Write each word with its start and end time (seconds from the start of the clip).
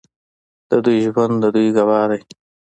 د 0.69 0.71
دوی 0.85 0.97
ژوند 1.05 1.35
د 1.43 1.45
دوی 1.55 1.67
ګواه 1.77 2.05
دی. 2.11 2.21